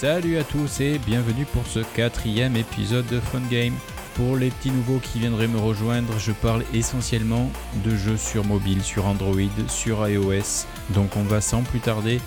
[0.00, 3.74] Salut à tous et bienvenue pour ce quatrième épisode de Fun Game.
[4.14, 7.50] Pour les petits nouveaux qui viendraient me rejoindre, je parle essentiellement
[7.84, 9.34] de jeux sur mobile, sur Android,
[9.68, 10.64] sur iOS.
[10.94, 12.18] Donc on va sans plus tarder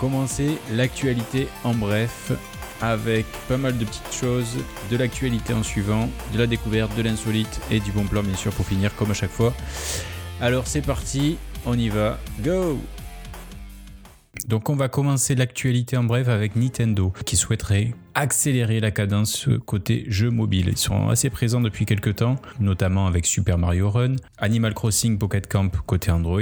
[0.00, 2.32] commencer l'actualité en bref
[2.80, 4.56] avec pas mal de petites choses,
[4.90, 8.52] de l'actualité en suivant, de la découverte, de l'insolite et du bon plan bien sûr
[8.52, 9.54] pour finir comme à chaque fois.
[10.40, 12.80] Alors c'est parti, on y va, go
[14.48, 20.04] donc on va commencer l'actualité en bref avec Nintendo qui souhaiterait accélérer la cadence côté
[20.08, 20.68] jeux mobile.
[20.68, 25.46] Ils sont assez présents depuis quelques temps, notamment avec Super Mario Run, Animal Crossing Pocket
[25.46, 26.40] Camp côté Android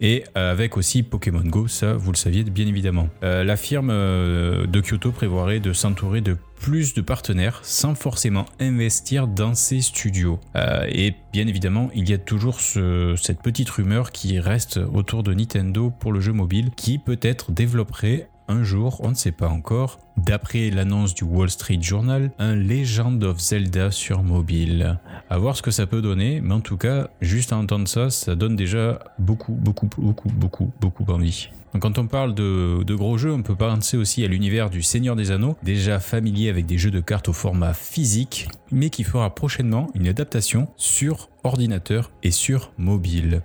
[0.00, 3.08] et euh, avec aussi Pokémon Go, ça vous le saviez bien évidemment.
[3.22, 8.46] Euh, la firme euh, de Kyoto prévoirait de s'entourer de plus de partenaires sans forcément
[8.58, 10.40] investir dans ses studios.
[10.88, 15.90] et bien évidemment, il y a toujours cette petite rumeur qui reste autour de Nintendo
[15.90, 20.70] pour le jeu mobile qui peut-être développerait un jour, on ne sait pas encore, d'après
[20.70, 24.98] l'annonce du Wall Street Journal, un Legend of Zelda sur mobile.
[25.28, 28.08] À voir ce que ça peut donner, mais en tout cas, juste à entendre ça,
[28.08, 31.50] ça donne déjà beaucoup, beaucoup, beaucoup, beaucoup, beaucoup envie.
[31.80, 35.16] Quand on parle de, de, gros jeux, on peut penser aussi à l'univers du Seigneur
[35.16, 39.34] des Anneaux, déjà familier avec des jeux de cartes au format physique, mais qui fera
[39.34, 43.42] prochainement une adaptation sur ordinateur et sur mobile.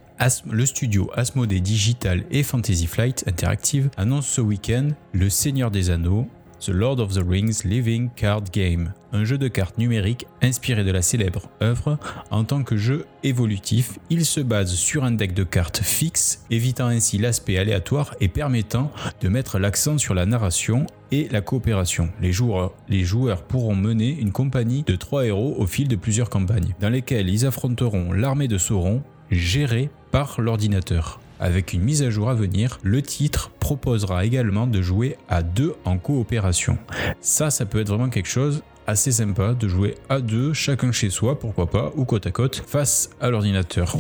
[0.50, 6.28] le studio Asmodee Digital et Fantasy Flight Interactive annonce ce week-end Le Seigneur des Anneaux
[6.60, 10.92] The Lord of the Rings Living Card Game, un jeu de cartes numérique inspiré de
[10.92, 11.98] la célèbre œuvre.
[12.32, 16.88] En tant que jeu évolutif, il se base sur un deck de cartes fixe, évitant
[16.88, 22.10] ainsi l'aspect aléatoire et permettant de mettre l'accent sur la narration et la coopération.
[22.22, 26.30] Les joueurs, les joueurs pourront mener une compagnie de trois héros au fil de plusieurs
[26.30, 31.22] campagnes, dans lesquelles ils affronteront l'armée de Sauron, gérée par l'ordinateur.
[31.40, 35.76] Avec une mise à jour à venir, le titre proposera également de jouer à deux
[35.86, 36.78] en coopération.
[37.22, 41.10] Ça, ça peut être vraiment quelque chose assez sympa de jouer à deux, chacun chez
[41.10, 43.96] soi, pourquoi pas, ou côte à côte, face à l'ordinateur.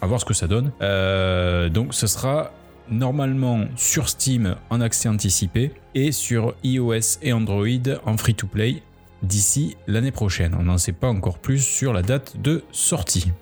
[0.00, 0.72] À voir ce que ça donne.
[0.82, 2.52] Euh, donc ce sera
[2.90, 7.66] normalement sur Steam en accès anticipé et sur iOS et Android
[8.04, 8.82] en free-to-play
[9.22, 10.56] d'ici l'année prochaine.
[10.58, 13.32] On n'en sait pas encore plus sur la date de sortie.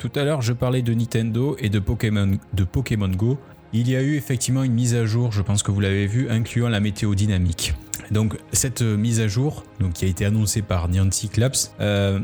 [0.00, 3.38] Tout à l'heure, je parlais de Nintendo et de Pokémon, de Pokémon Go.
[3.74, 6.30] Il y a eu effectivement une mise à jour, je pense que vous l'avez vu,
[6.30, 7.74] incluant la météo dynamique.
[8.10, 12.18] Donc cette mise à jour, donc, qui a été annoncée par Niantic Labs, euh,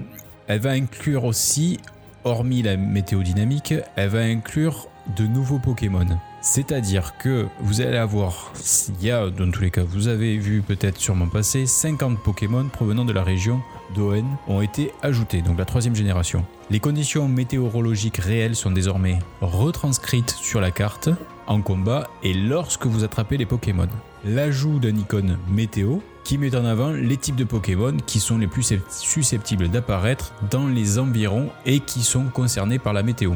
[0.47, 1.79] elle va inclure aussi,
[2.25, 6.07] hormis la météo dynamique, elle va inclure de nouveaux Pokémon.
[6.41, 8.55] C'est-à-dire que vous allez avoir,
[8.89, 12.69] il y a dans tous les cas, vous avez vu peut-être sûrement passer 50 Pokémon
[12.69, 13.61] provenant de la région
[13.95, 16.45] d'Oen ont été ajoutés, donc la troisième génération.
[16.71, 21.09] Les conditions météorologiques réelles sont désormais retranscrites sur la carte
[21.47, 23.89] en combat et lorsque vous attrapez les Pokémon.
[24.25, 28.49] L'ajout d'un icône météo qui met en avant les types de Pokémon qui sont les
[28.49, 33.35] plus susceptibles d'apparaître dans les environs et qui sont concernés par la météo.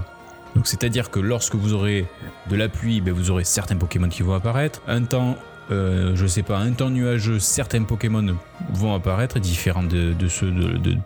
[0.57, 2.07] Donc c'est-à-dire que lorsque vous aurez
[2.49, 4.83] de la pluie, ben, vous aurez certains Pokémon qui vont apparaître.
[4.89, 5.37] Un temps,
[5.71, 8.37] euh, je sais pas, un temps nuageux, certains Pokémon
[8.73, 10.53] vont apparaître, différents de, ceux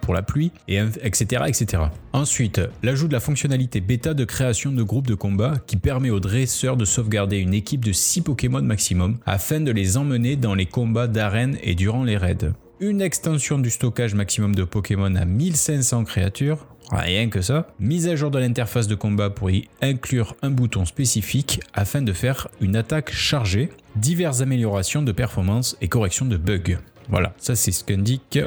[0.00, 1.84] pour la pluie, et etc., etc.
[2.12, 6.20] Ensuite, l'ajout de la fonctionnalité bêta de création de groupes de combat qui permet aux
[6.20, 10.66] dresseurs de sauvegarder une équipe de 6 Pokémon maximum afin de les emmener dans les
[10.66, 12.52] combats d'arène et durant les raids
[12.88, 18.16] une extension du stockage maximum de Pokémon à 1500 créatures, rien que ça, mise à
[18.16, 22.76] jour de l'interface de combat pour y inclure un bouton spécifique afin de faire une
[22.76, 26.78] attaque chargée, diverses améliorations de performance et correction de bugs.
[27.08, 28.38] Voilà, ça c'est ce qu'indique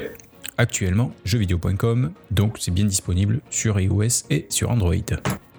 [0.56, 4.94] actuellement jeuxvideo.com, donc c'est bien disponible sur iOS et sur Android.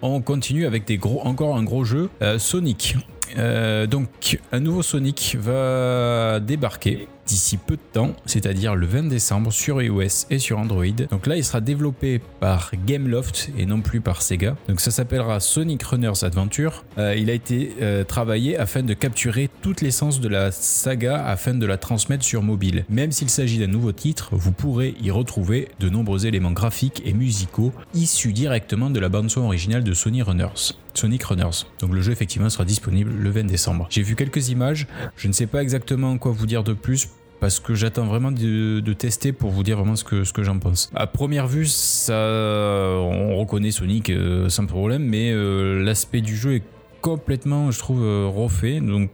[0.01, 2.95] On continue avec des gros, encore un gros jeu, euh, Sonic.
[3.37, 9.53] Euh, donc un nouveau Sonic va débarquer d'ici peu de temps, c'est-à-dire le 20 décembre
[9.53, 10.85] sur iOS et sur Android.
[11.11, 14.55] Donc là, il sera développé par Gameloft et non plus par Sega.
[14.67, 16.83] Donc ça s'appellera Sonic Runners Adventure.
[16.97, 21.53] Euh, il a été euh, travaillé afin de capturer toute l'essence de la saga afin
[21.53, 22.83] de la transmettre sur mobile.
[22.89, 27.13] Même s'il s'agit d'un nouveau titre, vous pourrez y retrouver de nombreux éléments graphiques et
[27.13, 30.73] musicaux issus directement de la bande-son originale de Sonic Runners.
[30.93, 31.65] Sonic Runners.
[31.79, 33.87] Donc le jeu effectivement sera disponible le 20 décembre.
[33.89, 34.87] J'ai vu quelques images,
[35.17, 37.09] je ne sais pas exactement quoi vous dire de plus
[37.39, 40.59] parce que j'attends vraiment de, tester pour vous dire vraiment ce que, ce que j'en
[40.59, 40.91] pense.
[40.93, 46.55] À première vue, ça, on reconnaît Sonic euh, sans problème, mais euh, l'aspect du jeu
[46.55, 46.63] est
[47.01, 48.81] complètement, je trouve, euh, refait.
[48.81, 49.09] Donc,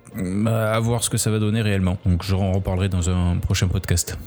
[0.48, 1.98] à voir ce que ça va donner réellement.
[2.06, 4.18] Donc, j'en reparlerai dans un prochain podcast.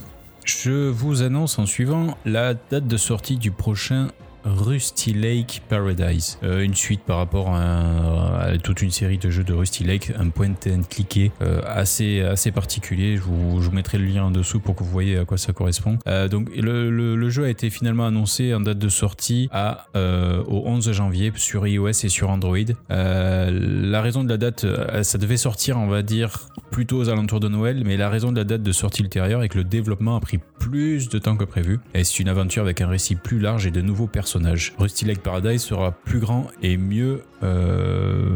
[0.44, 4.08] Je vous annonce en suivant la date de sortie du prochain
[4.48, 6.38] Rusty Lake Paradise.
[6.42, 10.30] Euh, une suite par rapport à, toute une série de jeux de Rusty Lake, un
[10.30, 13.16] point and cliqué euh, assez, assez particulier.
[13.16, 15.98] Je vous, mettrai le lien en dessous pour que vous voyez à quoi ça correspond.
[16.08, 20.62] Euh, donc le, le, jeu a été finalement annoncé en date de sortie à, au
[20.66, 22.56] 11 janvier sur iOS et sur Android.
[22.88, 24.66] la raison de la date,
[25.02, 28.38] ça devait sortir, on va dire, plutôt aux alentours de Noël, mais la raison de
[28.38, 31.44] la date de sortie ultérieure est que le développement a pris plus de temps que
[31.44, 31.81] prévu.
[31.94, 34.75] Et c'est une aventure avec un récit plus large et de nouveaux personnages?
[34.78, 38.28] Rusty Lake Paradise sera plus grand et mieux, euh,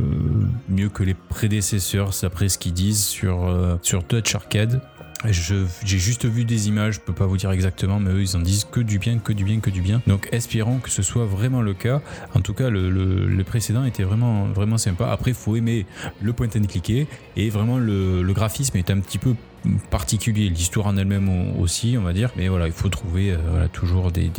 [0.69, 4.05] mieux que les prédécesseurs, après ce qu'ils disent sur, euh, sur
[4.35, 4.81] Arcade.
[5.31, 8.41] J'ai juste vu des images, je peux pas vous dire exactement, mais eux ils en
[8.41, 10.03] disent que du bien, que du bien, que du bien.
[10.07, 12.01] Donc espérons que ce soit vraiment le cas.
[12.35, 15.11] En tout cas, le, le, précédent était vraiment, vraiment sympa.
[15.11, 15.87] Après, il faut aimer
[16.21, 19.35] le point and cliquer et vraiment le, le graphisme est un petit peu
[19.91, 22.31] particulier, l'histoire en elle-même aussi, on va dire.
[22.37, 24.31] Mais voilà, il faut trouver euh, toujours des,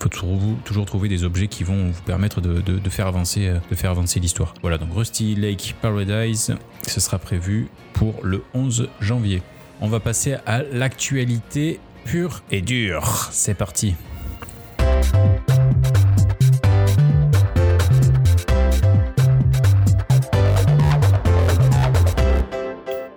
[0.00, 3.74] faut toujours trouver des objets qui vont vous permettre de, de, faire avancer, euh, de
[3.74, 4.54] faire avancer l'histoire.
[4.62, 9.42] Voilà, donc Rusty Lake Paradise, ce sera prévu pour le 11 janvier.
[9.80, 13.28] On va passer à l'actualité pure et dure.
[13.30, 13.94] C'est parti.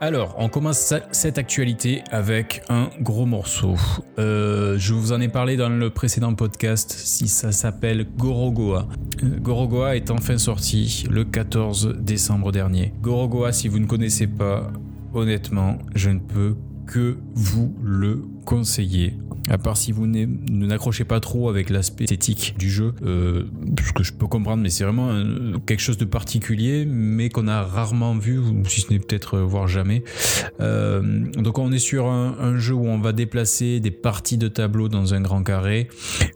[0.03, 3.75] Alors, on commence cette actualité avec un gros morceau.
[4.17, 8.87] Euh, je vous en ai parlé dans le précédent podcast, si ça s'appelle Gorogoa.
[9.21, 12.95] Euh, Gorogoa est enfin sorti le 14 décembre dernier.
[12.99, 14.71] Gorogoa, si vous ne connaissez pas,
[15.13, 16.55] honnêtement, je ne peux
[16.87, 19.13] que vous le conseiller.
[19.49, 20.25] À part si vous ne
[20.65, 23.45] n'accrochez pas trop avec l'aspect esthétique du jeu, euh,
[23.85, 25.11] ce que je peux comprendre, mais c'est vraiment
[25.65, 29.43] quelque chose de particulier, mais qu'on a rarement vu, ou si ce n'est peut-être euh,
[29.43, 30.03] voir jamais.
[30.59, 31.01] Euh,
[31.37, 35.13] donc on est sur un, jeu où on va déplacer des parties de tableau dans
[35.13, 35.87] un grand carré.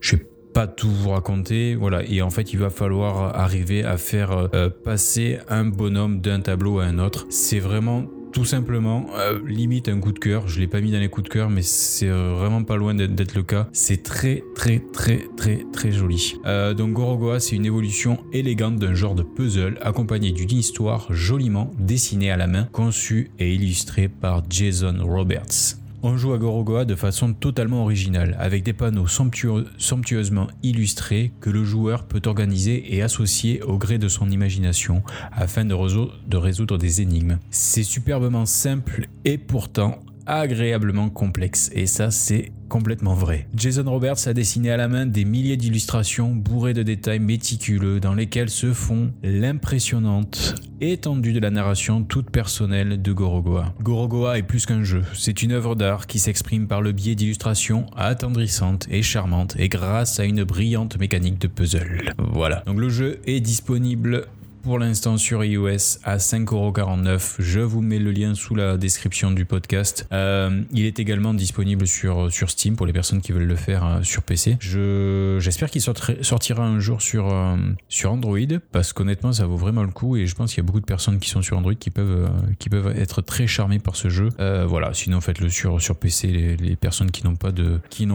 [0.02, 2.04] Je vais pas tout vous raconter, voilà.
[2.08, 4.50] Et en fait, il va falloir arriver à faire
[4.84, 7.28] passer un bonhomme d'un tableau à un autre.
[7.30, 8.06] C'est vraiment
[8.36, 10.50] tout simplement, euh, limite un coup de cœur.
[10.50, 12.94] Je l'ai pas mis dans les coups de cœur, mais c'est euh, vraiment pas loin
[12.94, 13.70] d'être le cas.
[13.72, 16.36] C'est très très très très très joli.
[16.46, 21.72] Euh, donc Gorogoa, c'est une évolution élégante d'un genre de puzzle accompagné d'une histoire joliment
[21.80, 25.85] dessinée à la main, conçue et illustrée par Jason Roberts.
[26.04, 31.64] On joue à Gorogoa de façon totalement originale, avec des panneaux somptueusement illustrés que le
[31.64, 37.40] joueur peut organiser et associer au gré de son imagination afin de, résoudre des énigmes.
[37.50, 41.70] C'est superbement simple et pourtant agréablement complexe.
[41.74, 43.48] Et ça, c'est complètement vrai.
[43.56, 48.14] Jason Roberts a dessiné à la main des milliers d'illustrations bourrées de détails méticuleux dans
[48.14, 53.74] lesquels se font l'impressionnante étendue de la narration toute personnelle de Gorogoa.
[53.82, 57.86] Gorogoa est plus qu'un jeu, c'est une œuvre d'art qui s'exprime par le biais d'illustrations
[57.96, 62.14] attendrissantes et charmantes et grâce à une brillante mécanique de puzzle.
[62.18, 62.64] Voilà.
[62.66, 64.26] Donc le jeu est disponible
[64.66, 67.36] pour l'instant sur iOS à 5,49€.
[67.38, 70.08] Je vous mets le lien sous la description du podcast.
[70.12, 73.86] Euh, il est également disponible sur, sur Steam pour les personnes qui veulent le faire
[73.86, 74.58] euh, sur PC.
[74.60, 77.58] j'espère qu'il sortira un jour sur, euh,
[77.90, 78.40] sur Android
[78.72, 80.86] parce qu'honnêtement ça vaut vraiment le coup et je pense qu'il y a beaucoup de
[80.86, 84.30] personnes qui sont sur Android qui peuvent, qui peuvent être très charmées par ce jeu.
[84.68, 88.08] voilà, sinon faites-le sur, sur PC les, personnes qui n'ont pas de qui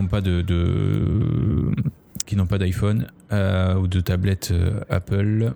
[2.27, 4.53] qui n'ont pas d'iPhone ou de tablette
[4.89, 5.55] Apple.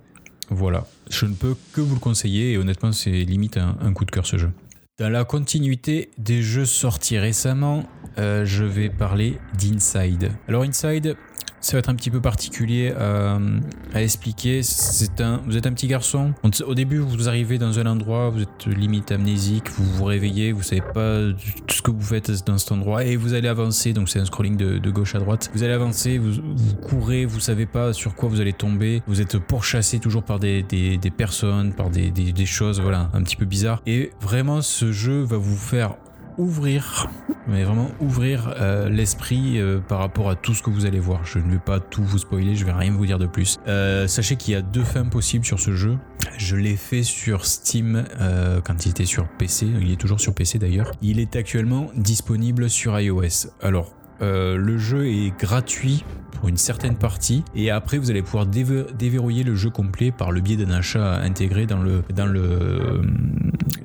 [0.50, 4.10] Voilà, je ne peux que vous le conseiller et honnêtement c'est limite un, coup de
[4.10, 4.50] cœur ce jeu.
[4.98, 7.84] Dans la continuité des jeux sortis récemment,
[8.18, 10.30] euh, je vais parler d'Inside.
[10.46, 11.16] Alors Inside,
[11.64, 13.58] ça va être un petit peu particulier euh,
[13.94, 14.60] à, expliquer.
[15.46, 16.34] Vous êtes un petit garçon.
[16.66, 20.62] Au début, vous arrivez dans un endroit, vous êtes limite amnésique, vous vous réveillez, vous
[20.62, 21.20] savez pas
[21.70, 23.94] ce que vous faites dans cet endroit et vous allez avancer.
[23.94, 25.50] Donc c'est un scrolling de, gauche à droite.
[25.54, 26.34] Vous allez avancer, vous,
[26.82, 29.02] courez, vous savez pas sur quoi vous allez tomber.
[29.06, 30.64] Vous êtes pourchassé toujours par des,
[31.16, 33.80] personnes, par des, des choses, voilà, un petit peu bizarres.
[33.86, 35.96] Et vraiment, ce jeu va vous faire
[36.38, 37.08] ouvrir,
[37.46, 41.24] mais vraiment ouvrir euh, l'esprit euh, par rapport à tout ce que vous allez voir.
[41.24, 43.58] Je ne vais pas tout vous spoiler, je vais rien vous dire de plus.
[43.66, 45.98] Euh, sachez qu'il y a deux fins possibles sur ce jeu.
[46.36, 48.04] Je l'ai fait sur Steam
[48.64, 50.90] quand il était sur PC, il est toujours sur PC d'ailleurs.
[51.02, 53.48] Il est actuellement disponible sur iOS.
[53.60, 59.44] Alors, le jeu est gratuit pour une certaine partie et après vous allez pouvoir déverrouiller
[59.44, 63.02] le jeu complet par le biais d'un achat intégré dans le, dans le,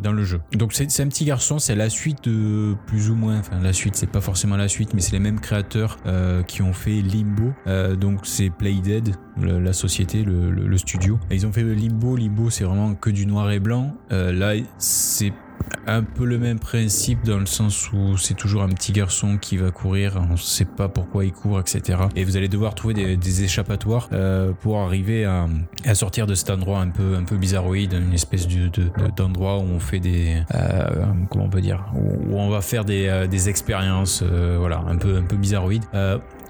[0.01, 0.41] dans le jeu.
[0.53, 3.95] Donc c'est un petit garçon, c'est la suite de plus ou moins, enfin la suite,
[3.95, 7.51] c'est pas forcément la suite, mais c'est les mêmes créateurs euh, qui ont fait Limbo.
[7.67, 11.19] Euh, donc c'est Playdead, la société, le, studio.
[11.31, 12.15] ils ont fait Limbo.
[12.15, 13.95] Limbo, c'est vraiment que du noir et blanc.
[14.11, 15.33] Euh, là, c'est
[15.87, 19.57] un peu le même principe dans le sens où c'est toujours un petit garçon qui
[19.57, 21.99] va courir, on sait pas pourquoi il court, etc.
[22.15, 25.47] Et vous allez devoir trouver des, échappatoires euh, pour arriver à,
[25.93, 28.47] sortir de cet endroit un peu, un peu bizarroïde, une espèce
[29.15, 33.07] d'endroit où on fait des, euh, comment on peut dire, où on va faire des,
[33.07, 35.85] euh, expériences, voilà, un peu, un peu bizarroïdes.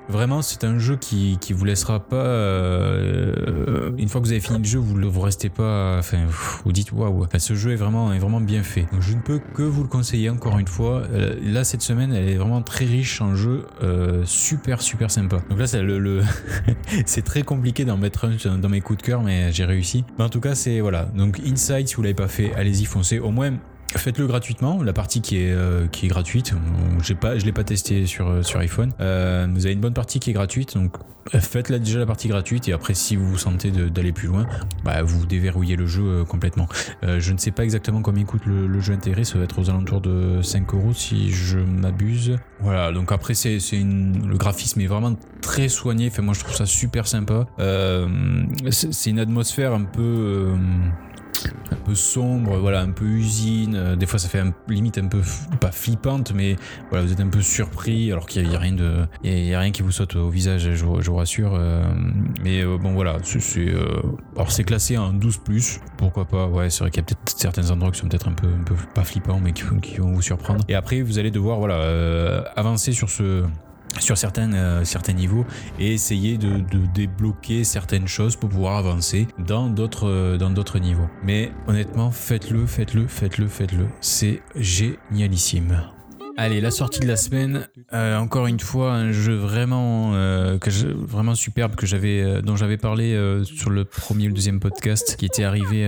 [0.09, 2.15] Vraiment, c'est un jeu qui, qui vous laissera pas.
[2.15, 5.97] Euh, une fois que vous avez fini le jeu, vous ne vous restez pas.
[5.99, 6.25] Enfin,
[6.65, 7.27] vous dites waouh.
[7.37, 8.87] ce jeu est vraiment, est vraiment bien fait.
[8.91, 11.03] Donc, je ne peux que vous le conseiller encore une fois.
[11.13, 13.67] Euh, là, cette semaine, elle est vraiment très riche en jeu.
[13.83, 15.37] Euh, super, super sympa.
[15.47, 16.21] Donc là, c'est le,
[17.05, 20.05] c'est très compliqué d'en mettre un dans mes coups de cœur, mais j'ai réussi.
[20.17, 21.05] Mais en tout cas, c'est voilà.
[21.05, 23.19] Donc Inside, si vous l'avez pas fait, allez-y, foncez.
[23.19, 23.51] Au moins
[23.98, 26.53] Faites-le gratuitement, la partie qui est, euh, qui est gratuite.
[27.03, 28.91] J'ai pas, je l'ai pas testé sur, euh, sur iPhone.
[29.00, 30.96] Euh, vous avez une bonne partie qui est gratuite, donc
[31.39, 34.48] faites là déjà la partie gratuite et après si vous vous sentez d'aller plus loin,
[34.84, 36.67] bah, vous déverrouillez le jeu complètement.
[37.03, 40.01] je ne sais pas exactement combien coûte le, jeu intégré, ça va être aux alentours
[40.01, 42.38] de 5 euros si je m'abuse.
[42.62, 46.08] Voilà, donc après c'est le graphisme est vraiment très soigné.
[46.08, 47.46] Enfin, moi je trouve ça super sympa.
[48.72, 50.55] c'est une atmosphère un peu
[51.72, 53.75] un peu sombre, voilà, un peu usine.
[53.75, 55.22] Euh, des fois, ça fait limite un peu
[55.60, 56.55] pas flippante, mais
[56.89, 59.60] voilà, vous êtes un peu surpris alors qu'il n'y a, rien de, il y a,
[59.60, 61.53] rien qui vous saute au visage, je, vous rassure.
[61.55, 61.84] Euh,
[62.43, 63.74] mais euh, bon, voilà, c'est,
[64.36, 65.39] alors c'est classé en 12
[65.98, 66.48] pourquoi pas.
[66.48, 68.63] Ouais, c'est vrai qu'il y a peut-être certains endroits qui sont peut-être un peu, un
[68.63, 70.63] peu pas flippants, mais qui, qui, vont vous surprendre.
[70.67, 73.43] Et après, vous allez devoir, voilà, avancer sur ce
[73.98, 75.46] sur certains, euh, certains niveaux
[75.79, 76.60] et essayer de,
[76.93, 81.10] débloquer certaines choses pour pouvoir avancer dans d'autres euh, dans d'autres niveaux.
[81.24, 83.88] Mais honnêtement, faites-le, faites-le, faites-le, faites-le.
[84.01, 85.81] C'est génialissime.
[86.38, 90.13] Allez, la sortie de la semaine, euh, encore une fois, un jeu vraiment,
[90.96, 95.25] vraiment superbe que j'avais, dont j'avais parlé sur le premier ou le deuxième podcast, qui
[95.25, 95.86] était arrivé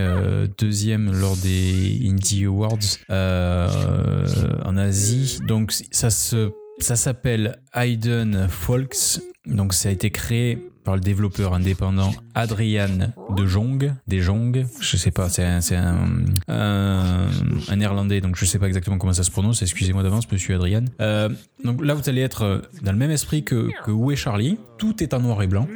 [0.58, 2.79] deuxième lors des Indie Awards
[3.10, 5.39] en Asie.
[5.48, 6.51] Donc ça se
[6.83, 9.21] ça s'appelle Hayden Folks.
[9.45, 14.97] Donc ça a été créé par le développeur indépendant Adrian de Jong, des Jong, je
[14.97, 15.43] sais pas, c'est
[15.75, 16.00] un,
[16.47, 20.85] un, néerlandais, donc je sais pas exactement comment ça se prononce, excusez-moi d'avance, monsieur Adrian.
[21.00, 21.29] Euh,
[21.63, 25.03] donc là, vous allez être dans le même esprit que, que Où est Charlie, tout
[25.03, 25.67] est en noir et blanc,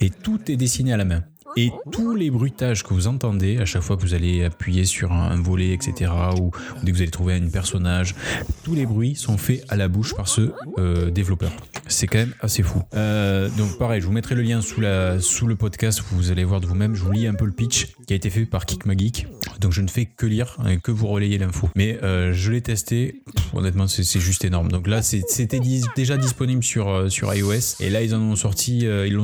[0.00, 1.22] et tout est dessiné à la main.
[1.56, 5.12] Et tous les bruitages que vous entendez à chaque fois que vous allez appuyer sur
[5.12, 6.50] un, volet, etc., ou,
[6.82, 8.14] dès que vous allez trouver un personnage,
[8.64, 11.52] tous les bruits sont faits à la bouche par ce euh, développeur.
[11.88, 12.82] C'est quand même assez fou.
[12.94, 16.66] Euh, donc pareil, je vous mettrai le lien sous, le podcast, vous allez voir de
[16.66, 16.94] vous-même.
[16.94, 19.26] Je vous lis un peu le pitch qui a été fait par Kick Geek.
[19.60, 21.68] Donc je ne fais que lire et que vous relayer l'info.
[21.76, 24.70] Mais euh, je l'ai testé, honnêtement c'est juste énorme.
[24.70, 25.60] Donc là c'était
[25.96, 28.36] déjà disponible sur, iOS et là ils l'ont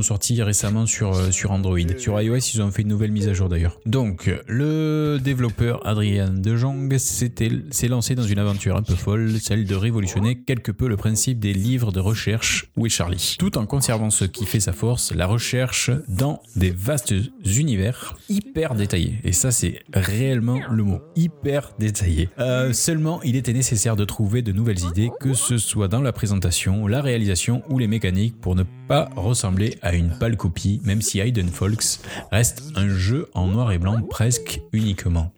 [0.03, 1.79] sorti récemment sur, Android.
[2.21, 3.79] iOS, ils ont fait une nouvelle mise à jour d'ailleurs.
[3.87, 9.65] Donc, le développeur Adrien De Jong s'est lancé dans une aventure un peu folle, celle
[9.65, 14.11] de révolutionner quelque peu le principe des livres de recherche Où Charlie Tout en conservant
[14.11, 19.19] ce qui fait sa force, la recherche dans des vastes univers hyper détaillés.
[19.25, 22.29] Et ça, c'est réellement le mot, hyper détaillé.
[22.39, 26.13] Euh, seulement, il était nécessaire de trouver de nouvelles idées, que ce soit dans la
[26.13, 28.78] présentation, la réalisation ou les mécaniques, pour ne pas
[29.17, 33.79] ressembler à une pâle copie, même si Hayden Folks reste un jeu en noir et
[33.79, 35.33] blanc presque uniquement.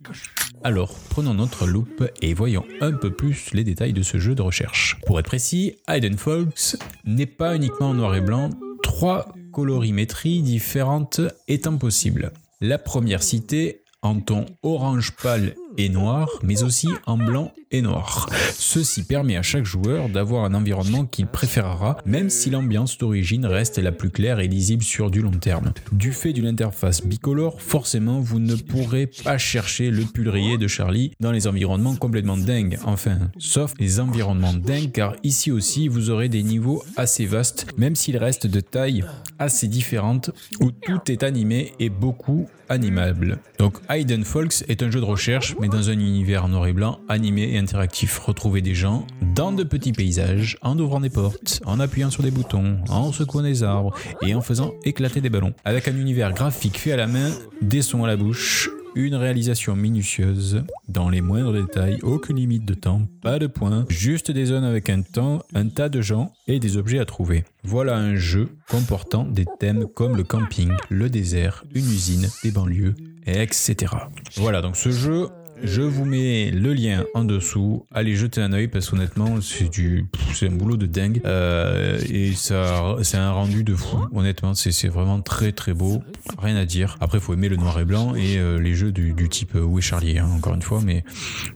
[0.62, 4.42] Alors, prenons notre loupe et voyons un peu plus les détails de ce jeu de
[4.42, 4.98] recherche.
[5.06, 8.50] Pour être précis, Hayden Folks n'est pas uniquement en noir et blanc,
[8.82, 12.32] trois colorimétries différentes étant possibles.
[12.60, 18.28] La première citée en ton orange pâle et noir, mais aussi en blanc et noir.
[18.54, 23.78] Ceci permet à chaque joueur d'avoir un environnement qu'il préférera, même si l'ambiance d'origine reste
[23.78, 25.72] la plus claire et lisible sur du long terme.
[25.92, 31.12] Du fait d'une interface bicolore, forcément vous ne pourrez pas chercher le pull de Charlie
[31.18, 36.28] dans les environnements complètement dingues, enfin, sauf les environnements dingues car ici aussi vous aurez
[36.28, 39.04] des niveaux assez vastes, même s'ils restent de taille
[39.38, 43.38] assez différente, où tout est animé et beaucoup animable.
[43.58, 47.00] Donc Hayden Folks est un jeu de recherche mais dans un univers noir et blanc,
[47.08, 48.18] animé et interactif.
[48.18, 52.30] Retrouvez des gens dans de petits paysages, en ouvrant des portes, en appuyant sur des
[52.30, 55.52] boutons, en secouant des arbres et en faisant éclater des ballons.
[55.64, 59.76] Avec un univers graphique fait à la main, des sons à la bouche, une réalisation
[59.76, 64.64] minutieuse, dans les moindres détails, aucune limite de temps, pas de points, juste des zones
[64.64, 67.44] avec un temps, un tas de gens et des objets à trouver.
[67.62, 72.94] Voilà un jeu comportant des thèmes comme le camping, le désert, une usine, des banlieues,
[73.26, 73.94] etc.
[74.36, 75.28] Voilà, donc ce jeu,
[75.62, 77.86] Je vous mets le lien en dessous.
[77.92, 82.32] Allez jeter un oeil parce qu'honnêtement, c'est du, c'est un boulot de dingue euh, et
[82.32, 83.98] ça, c'est un rendu de fou.
[84.12, 86.02] Honnêtement, c'est, vraiment très très beau.
[86.38, 86.96] Rien à dire.
[87.00, 89.80] Après, faut aimer le noir et blanc et euh, les jeux du, type euh, Où
[89.80, 91.04] Charlie, hein, encore une fois, mais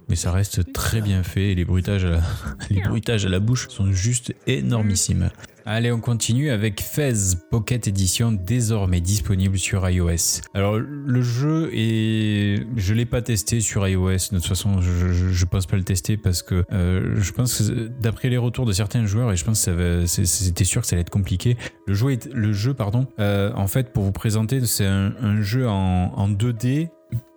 [0.08, 1.52] mais ça reste très bien fait.
[1.52, 5.30] Et les bruitages à la bouche sont juste énormissimes.
[5.66, 7.14] Allez, on continue avec Fez
[7.50, 10.42] Pocket Edition désormais disponible sur iOS.
[10.52, 14.10] Alors le jeu est, je l'ai pas testé sur iOS.
[14.10, 17.88] De toute façon, je, je, pense pas le tester parce que euh, je pense que
[17.98, 21.00] d'après les retours de certains joueurs et je pense que c'était sûr que ça allait
[21.00, 21.56] être compliqué.
[21.86, 23.06] Le jeu, est, le jeu, pardon.
[23.18, 26.90] euh, en fait, pour vous présenter, c'est un, un jeu en, en 2D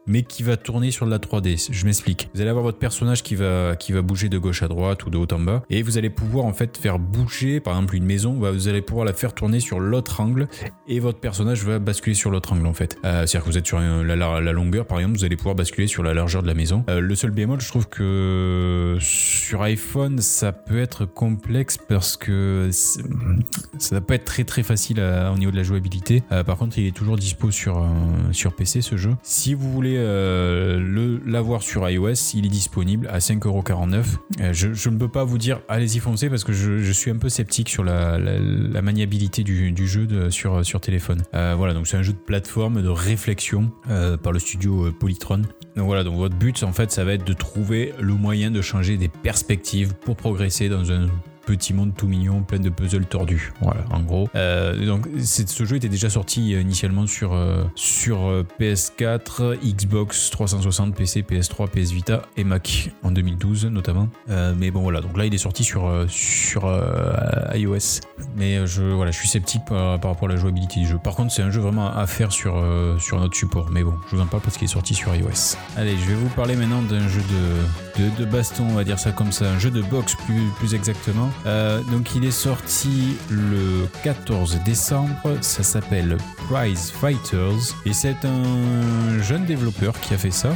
[0.08, 1.68] mais qui va tourner sur de la 3D.
[1.72, 2.30] Je m'explique.
[2.34, 5.10] Vous allez avoir votre personnage qui va, qui va bouger de gauche à droite ou
[5.10, 8.06] de haut en bas, et vous allez pouvoir en fait faire bouger, par exemple une
[8.06, 10.48] maison, bah, vous allez pouvoir la faire tourner sur l'autre angle,
[10.88, 12.98] et votre personnage va basculer sur l'autre angle en fait.
[13.06, 16.04] Euh, C'est-à-dire que vous êtes sur la, longueur, par exemple, vous allez pouvoir basculer sur
[16.04, 16.84] la largeur de la maison.
[16.90, 22.70] Euh, le seul bémol, je trouve que sur iPhone, ça peut être complexe parce que
[22.72, 26.24] ça va pas être très très facile à- au niveau de la jouabilité.
[26.32, 27.88] Euh, par contre, il est toujours dispo sur, euh,
[28.32, 29.12] sur PC ce jeu.
[29.24, 34.04] Si vous voulez euh, l'avoir sur iOS, il est disponible à 5,49€.
[34.40, 37.18] Euh, je, je ne peux pas vous dire allez-y foncez parce que je, suis un
[37.18, 38.18] peu sceptique sur la,
[38.82, 41.22] maniabilité du, jeu sur, téléphone.
[41.34, 43.72] Euh, voilà, donc c'est un jeu de plateforme, de réflexion
[44.24, 45.42] par le studio Polytron.
[45.76, 48.62] Donc voilà, donc votre but en fait ça va être de trouver le moyen de
[48.62, 51.08] changer des perspectives pour progresser dans un
[51.48, 53.54] petit monde tout mignon, plein de puzzles tordus.
[53.62, 54.28] Voilà, en gros.
[54.36, 60.30] Euh, donc, ce jeu était déjà sorti euh, initialement sur, euh, sur euh, PS4, Xbox
[60.30, 64.10] 360, PC, PS3, PS Vita et Mac en 2012 notamment.
[64.28, 65.00] Mais bon, voilà.
[65.00, 66.70] Donc là, il est sorti sur, sur
[67.54, 68.02] iOS.
[68.36, 70.98] Mais je, voilà, je suis sceptique par, rapport à la jouabilité du jeu.
[71.02, 72.64] Par contre, c'est un jeu vraiment à faire sur,
[73.00, 73.70] sur notre support.
[73.72, 75.56] Mais bon, je vous en parle parce qu'il est sorti sur iOS.
[75.78, 79.00] Allez, je vais vous parler maintenant d'un jeu de, de, de baston, on va dire
[79.00, 79.50] ça comme ça.
[79.50, 81.30] Un jeu de boxe plus, plus exactement.
[81.46, 86.18] Euh, donc il est sorti le 14 décembre, ça s'appelle
[86.50, 90.50] Prize Fighters et c'est un jeune développeur qui a fait ça.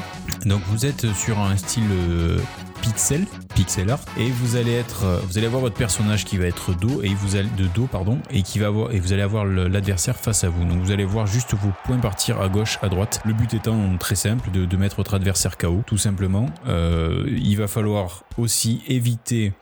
[0.45, 2.39] Donc vous êtes sur un style euh,
[2.81, 6.45] pixel, pixel art, et vous allez être, euh, vous allez avoir votre personnage qui va
[6.45, 9.21] être dos et vous allez de dos pardon et qui va avoir et vous allez
[9.21, 10.65] avoir l'adversaire face à vous.
[10.65, 13.21] Donc vous allez voir juste vos points partir à gauche, à droite.
[13.25, 16.47] Le but étant très simple de, de mettre votre adversaire KO, tout simplement.
[16.67, 19.53] Euh, il va falloir aussi éviter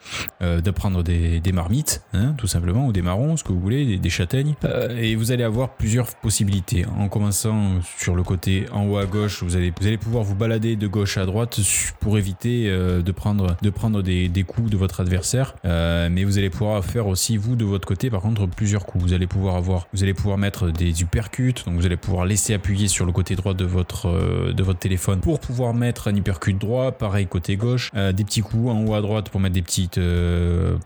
[0.41, 3.59] euh, de prendre des, des marmites, hein, tout simplement, ou des marrons, ce que vous
[3.59, 4.55] voulez, des, châtaignes.
[4.63, 6.85] Euh, et vous allez avoir plusieurs possibilités.
[6.97, 10.35] En commençant sur le côté en haut à gauche, vous allez, vous allez pouvoir vous
[10.35, 11.59] balader de gauche à droite
[11.99, 15.55] pour éviter euh, de prendre, de prendre des, coups de votre adversaire.
[15.65, 19.03] Euh, mais vous allez pouvoir faire aussi, vous, de votre côté, par contre, plusieurs coups.
[19.03, 22.53] Vous allez pouvoir avoir, vous allez pouvoir mettre des uppercuts, donc vous allez pouvoir laisser
[22.53, 26.15] appuyer sur le côté droit de votre, euh, de votre téléphone pour pouvoir mettre un
[26.15, 29.55] uppercut droit, pareil côté gauche, euh, des petits coups en haut à droite pour mettre
[29.55, 29.99] des petites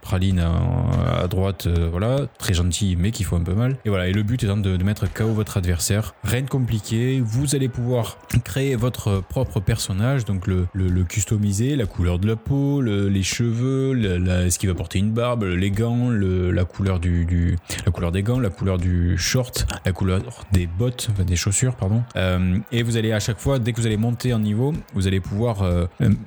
[0.01, 3.77] pralines à, droite, voilà, très gentil mais qui font un peu mal.
[3.85, 6.13] Et voilà, et le but étant de, mettre KO votre adversaire.
[6.23, 11.85] Rien de compliqué, vous allez pouvoir créer votre propre personnage, donc le, le customiser, la
[11.85, 13.97] couleur de la peau, le- les cheveux,
[14.45, 18.39] est-ce qu'il va porter une barbe, les gants, la couleur du, la couleur des gants,
[18.39, 20.21] la couleur du short, la couleur
[20.51, 22.03] des bottes, des chaussures, pardon.
[22.15, 25.07] Euh, et vous allez à chaque fois, dès que vous allez monter en niveau, vous
[25.07, 25.85] allez pouvoir euh,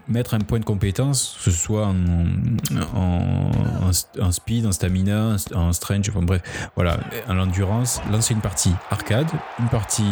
[0.08, 3.50] mettre un point de compétence, que ce soit en-
[4.20, 6.42] en speed, en stamina, en strength, enfin bref,
[6.74, 9.28] voilà, en endurance, lancer une partie arcade,
[9.60, 10.04] une partie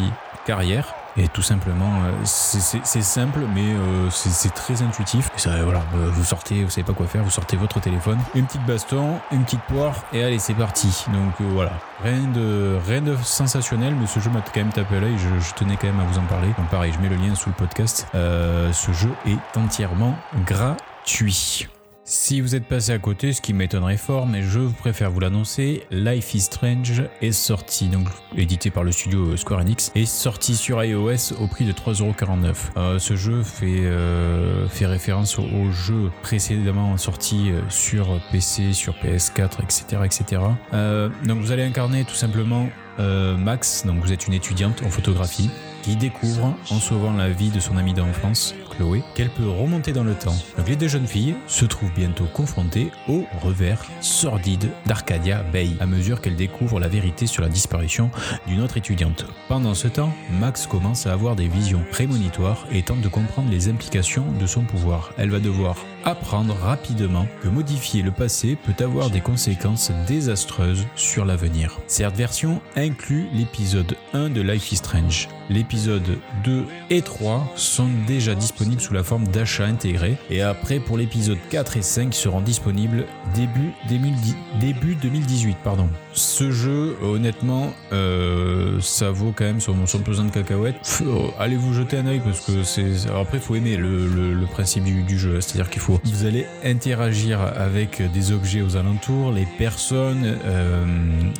[0.46, 0.94] carrière.
[1.16, 5.30] Et tout simplement, euh, c'est- simple, mais euh, c'est très intuitif.
[5.36, 8.18] Et ça, voilà, euh, vous sortez, vous savez pas quoi faire, vous sortez votre téléphone,
[8.34, 11.04] une petite baston, une petite poire, et allez, c'est parti.
[11.12, 11.72] Donc voilà,
[12.02, 15.16] rien de, rien de sensationnel, mais ce jeu m'a quand même tapé à l'œil.
[15.18, 16.48] Je, tenais quand même à vous en parler.
[16.58, 18.06] Donc pareil, je mets le lien sous le podcast.
[18.12, 21.68] Ce jeu est entièrement gratuit.
[22.06, 25.86] Si vous êtes passé à côté, ce qui m'étonnerait fort, mais je préfère vous l'annoncer,
[25.90, 30.84] Life is Strange est sorti, donc édité par le studio Square Enix, est sorti sur
[30.84, 32.54] iOS au prix de 3,49€.
[32.76, 38.92] Euh, ce jeu fait, euh, fait référence au, jeu précédemment sorti euh, sur PC, sur
[38.96, 40.02] PS4, etc.
[40.04, 40.42] etc.
[40.74, 44.90] Euh, donc vous allez incarner tout simplement euh, Max, donc vous êtes une étudiante en
[44.90, 45.50] photographie
[45.82, 50.04] qui découvre, en sauvant la vie de son amie d'enfance, Chloé, qu'elle peut remonter dans
[50.04, 50.36] le temps.
[50.66, 56.20] Les deux jeunes filles se trouvent bientôt confrontées au revers sordide d'Arcadia Bay, à mesure
[56.20, 58.10] qu'elles découvrent la vérité sur la disparition
[58.46, 59.26] d'une autre étudiante.
[59.48, 63.68] Pendant ce temps, Max commence à avoir des visions prémonitoires et tente de comprendre les
[63.68, 65.12] implications de son pouvoir.
[65.16, 71.24] Elle va devoir apprendre rapidement que modifier le passé peut avoir des conséquences désastreuses sur
[71.24, 71.78] l'avenir.
[71.86, 75.28] Cette version inclut l'épisode 1 de Life is Strange.
[75.48, 80.16] l'épisode 2 et 3 sont déjà disponibles sous la forme d'achat intégré.
[80.30, 85.56] Et après, pour l'épisode 4 et 5, ils seront disponibles début, 2010, début 2018.
[85.62, 85.88] Pardon.
[86.12, 91.02] Ce jeu, honnêtement, euh, ça vaut quand même son, son pesant de cacahuètes.
[91.38, 93.10] allez vous jeter un oeil parce que c'est.
[93.10, 95.40] Après, il faut aimer le, principe du, jeu.
[95.40, 96.00] C'est-à-dire qu'il faut.
[96.04, 100.84] Vous allez interagir avec des objets aux alentours, les personnes, euh,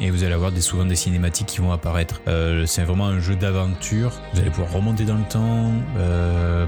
[0.00, 2.20] et vous allez avoir des, souvent des cinématiques qui vont apparaître.
[2.26, 4.12] Euh, c'est vraiment un jeu d'aventure.
[4.32, 5.70] Vous allez pouvoir remonter dans le temps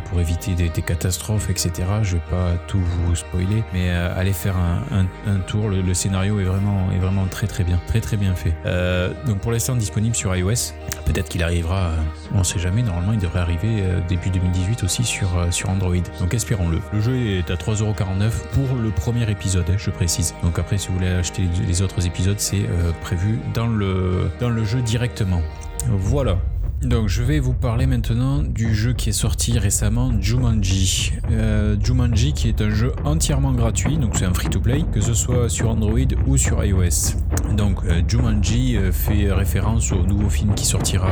[0.05, 1.73] pour éviter des, catastrophes, etc.
[2.03, 5.07] Je vais pas tout vous spoiler, mais allez faire un,
[5.47, 5.69] tour.
[5.69, 8.55] Le, scénario est vraiment, est vraiment très très bien très bien fait.
[8.67, 10.73] Euh, donc pour l'instant disponible sur iOS.
[11.05, 11.97] Peut-être qu'il arrivera, euh,
[12.35, 15.95] on sait jamais, normalement il devrait arriver euh, début 2018 aussi sur, sur Android.
[16.21, 16.81] Donc espérons-le.
[16.93, 20.35] Le jeu est à 3,49€ pour le premier épisode, hein, je précise.
[20.43, 22.67] Donc après si vous voulez acheter les autres épisodes, c'est
[23.03, 25.43] prévu dans le, dans le jeu directement.
[25.89, 26.39] Voilà,
[26.87, 31.13] donc je vais vous parler maintenant du jeu qui est sorti récemment, Jumanji.
[31.31, 35.49] Euh, Jumanji qui est un jeu entièrement gratuit, donc c'est un free-to-play, que ce soit
[35.49, 37.17] sur Android ou sur iOS.
[37.57, 41.07] Donc euh, Jumanji euh, fait référence au nouveau film qui sortira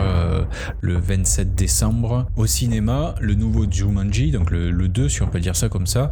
[0.81, 5.57] le 27 décembre au cinéma, le nouveau Jumanji, donc le, 2 si on peut dire
[5.57, 6.11] ça comme ça.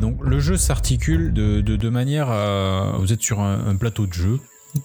[0.00, 2.96] donc le jeu s'articule de, manière à...
[2.98, 4.38] Vous êtes sur un plateau de jeu,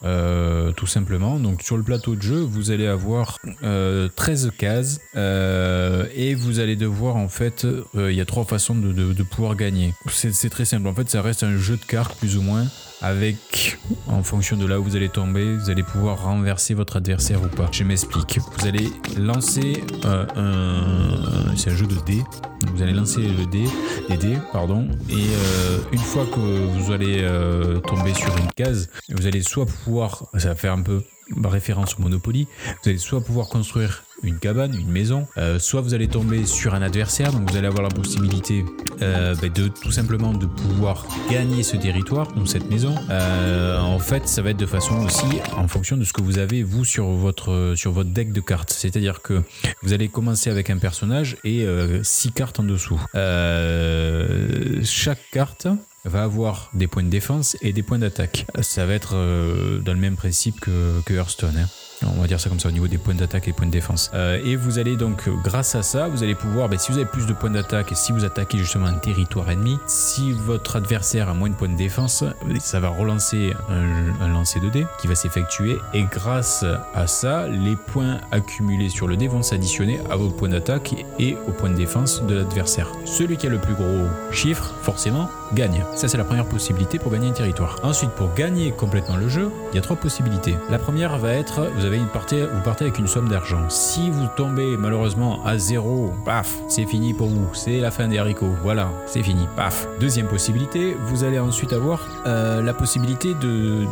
[0.03, 1.39] euh, tout simplement.
[1.39, 6.59] Donc sur le plateau de jeu, vous allez avoir 13 euh, cases euh, et vous
[6.59, 9.93] allez devoir en fait, il y a trois façons de, pouvoir gagner.
[10.09, 10.87] C'est très simple.
[10.87, 12.65] En fait, ça reste un jeu de cartes plus ou moins
[13.01, 17.41] avec, en fonction de là où vous allez tomber, vous allez pouvoir renverser votre adversaire
[17.43, 17.69] ou pas.
[17.71, 18.39] Je m'explique.
[18.57, 20.27] Vous allez lancer un,
[21.55, 22.23] c'est un jeu de dés.
[22.73, 23.47] Vous allez lancer le
[24.09, 25.27] les dés, pardon, et
[25.91, 27.27] une fois que vous allez
[27.87, 31.03] tomber sur une case, vous allez soit pouvoir, ça va faire un peu
[31.43, 32.47] référence au Monopoly,
[32.83, 36.73] vous allez soit pouvoir construire une cabane, une maison, euh, soit vous allez tomber sur
[36.73, 38.65] un adversaire, donc vous allez avoir la possibilité
[39.01, 42.95] euh, ben, de tout simplement de pouvoir gagner ce territoire, donc cette maison.
[43.09, 45.25] Euh, en fait, ça va être de façon aussi
[45.55, 48.71] en fonction de ce que vous avez vous sur votre sur votre deck de cartes,
[48.71, 49.43] c'est-à-dire que
[49.83, 51.65] vous allez commencer avec un personnage et
[52.03, 52.99] six cartes en dessous.
[54.83, 55.67] chaque carte
[56.05, 58.45] va avoir des points de défense et des points d'attaque.
[58.61, 59.13] Ça va être
[59.83, 61.57] dans le même principe que, que Hearthstone.
[61.57, 61.67] Hein.
[62.05, 64.11] On va dire ça comme ça au niveau des points d'attaque et points de défense.
[64.13, 67.07] Euh, et vous allez donc, grâce à ça, vous allez pouvoir, ben, si vous avez
[67.07, 71.29] plus de points d'attaque et si vous attaquez justement un territoire ennemi, si votre adversaire
[71.29, 72.23] a moins de points de défense,
[72.59, 75.77] ça va relancer un, lancer de dés qui va s'effectuer.
[75.93, 80.49] Et grâce à ça, les points accumulés sur le dé vont s'additionner à vos points
[80.49, 82.91] d'attaque et aux points de défense de l'adversaire.
[83.05, 85.83] Celui qui a le plus gros chiffre, forcément, gagne.
[85.95, 87.79] Ça, c'est la première possibilité pour gagner un territoire.
[87.83, 90.55] Ensuite, pour gagner complètement le jeu, il y a trois possibilités.
[90.69, 93.69] La première va être, vous vous partez avec une somme d'argent.
[93.69, 97.47] Si vous tombez malheureusement à zéro, paf, c'est fini pour vous.
[97.53, 98.55] C'est la fin des haricots.
[98.63, 99.87] Voilà, c'est fini, paf.
[99.99, 103.85] Deuxième possibilité, vous allez ensuite avoir euh, la possibilité de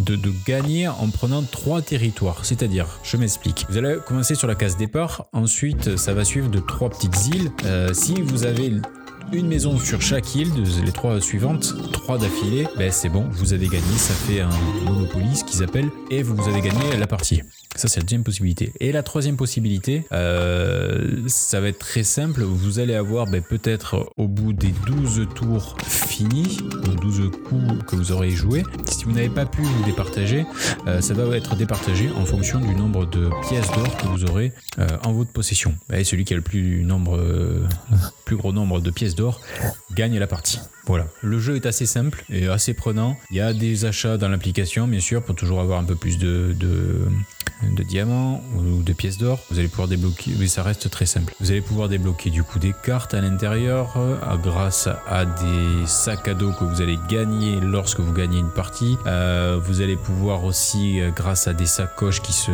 [0.00, 2.44] de, de, gagner en prenant trois territoires.
[2.44, 3.66] C'est-à-dire, je m'explique.
[3.68, 5.26] Vous allez commencer sur la case départ.
[5.32, 7.50] Ensuite, ça va suivre de trois petites îles.
[7.64, 8.72] Euh, si vous avez
[9.32, 10.50] une maison sur chaque île,
[10.84, 14.50] les trois suivantes, trois d'affilée, ben c'est bon, vous avez gagné, ça fait un
[14.84, 17.42] Monopoly, ce qu'ils appellent, et vous avez gagné la partie.
[17.76, 18.72] Ça, c'est la deuxième possibilité.
[18.80, 22.42] Et la troisième possibilité, euh, ça va être très simple.
[22.42, 26.58] Vous allez avoir ben, peut-être au bout des 12 tours finis,
[27.00, 30.46] 12 coups que vous aurez joué, si vous n'avez pas pu vous départager,
[30.86, 34.52] euh, ça va être départagé en fonction du nombre de pièces d'or que vous aurez
[34.78, 35.74] euh, en votre possession.
[35.92, 37.20] Et celui qui a le plus, nombre,
[38.24, 39.40] plus gros nombre de pièces d'or
[39.94, 40.60] gagne la partie.
[40.86, 43.16] Voilà, le jeu est assez simple et assez prenant.
[43.30, 46.18] Il y a des achats dans l'application, bien sûr, pour toujours avoir un peu plus
[46.18, 46.54] de,
[47.62, 49.40] diamants ou de pièces d'or.
[49.50, 51.32] Vous allez pouvoir débloquer, mais ça reste très simple.
[51.40, 56.28] Vous allez pouvoir débloquer du coup des cartes à l'intérieur euh, grâce à des sacs
[56.28, 58.98] à dos que vous allez gagner lorsque vous gagnez une partie.
[59.06, 62.52] Euh, vous allez pouvoir aussi, euh, grâce à des sacoches qui se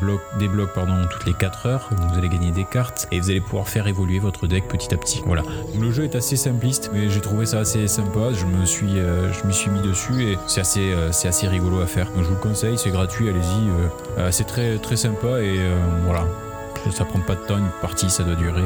[0.00, 3.68] bloquent, débloquent toutes les 4 heures, vous allez gagner des cartes et vous allez pouvoir
[3.68, 5.22] faire évoluer votre deck petit à petit.
[5.24, 5.42] Voilà.
[5.78, 8.32] le jeu est assez simpliste, mais j'ai trouvé ça assez sympa.
[8.32, 11.86] Je me suis, je m'y suis mis dessus et c'est assez, c'est assez rigolo à
[11.86, 12.06] faire.
[12.06, 14.32] Donc je vous le conseille, c'est gratuit, allez-y.
[14.32, 16.26] c'est très très sympa et euh, voilà.
[16.92, 18.62] Ça prend pas de temps, une partie ça doit durer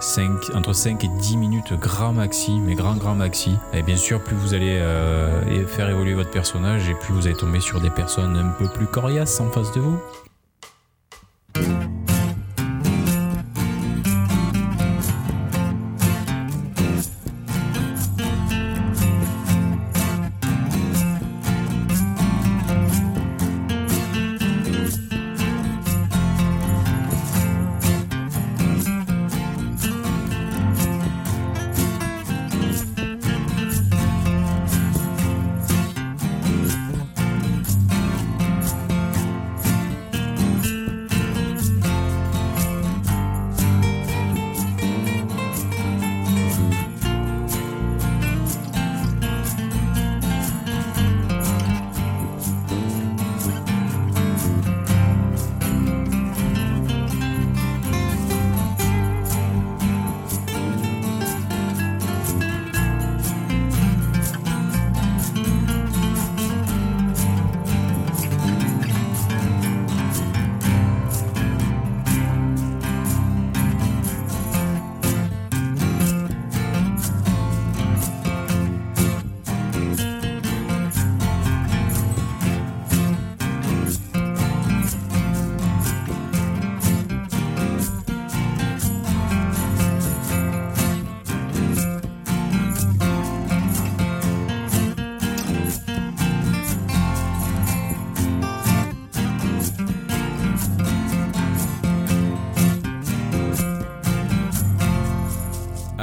[0.00, 3.58] 5, euh, entre 5 et 10 minutes grand maxi, mais grand grand maxi.
[3.74, 7.36] Et bien sûr, plus vous allez euh, faire évoluer votre personnage et plus vous allez
[7.36, 9.98] tomber sur des personnes un peu plus coriaces en face de vous.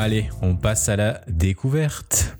[0.05, 2.35] Allez, on passe à la découverte.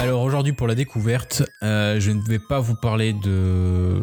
[0.00, 4.02] Alors aujourd'hui pour la découverte, euh, je ne vais pas vous parler de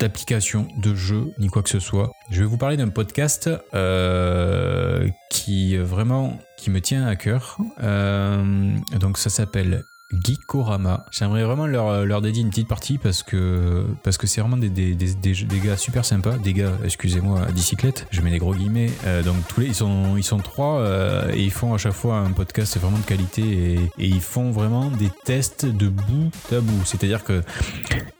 [0.00, 2.10] d'application, de jeu, ni quoi que ce soit.
[2.32, 7.58] Je vais vous parler d'un podcast euh, qui vraiment qui me tient à cœur.
[7.80, 11.04] Euh, donc ça s'appelle Geekorama.
[11.10, 14.68] J'aimerais vraiment leur, leur dédier une petite partie parce que parce que c'est vraiment des,
[14.68, 16.36] des, des, des, gars super sympas.
[16.38, 18.06] Des gars, excusez-moi, à bicyclette.
[18.10, 18.90] Je mets des gros guillemets.
[19.04, 21.92] Euh, donc tous les, ils sont ils sont trois euh, et ils font à chaque
[21.92, 26.30] fois un podcast vraiment de qualité et, et ils font vraiment des tests de bout
[26.52, 26.84] à bout.
[26.84, 27.42] C'est-à-dire que